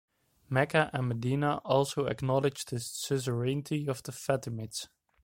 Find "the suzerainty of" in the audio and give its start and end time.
2.71-4.01